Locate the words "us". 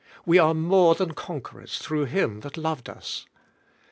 2.89-3.27